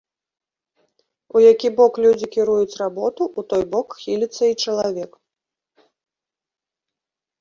[1.39, 5.23] У які бок людзі кіруюць работу, у той бок хіліцца і чалавек.